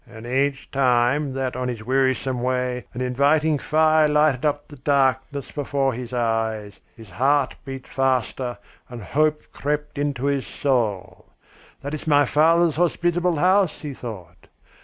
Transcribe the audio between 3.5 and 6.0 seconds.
fire lighted up the darkness before